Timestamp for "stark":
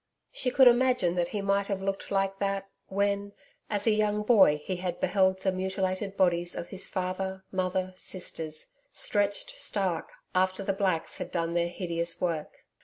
9.61-10.09